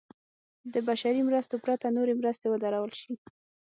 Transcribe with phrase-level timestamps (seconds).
[0.73, 3.13] د بشري مرستو پرته نورې مرستې ودرول شي.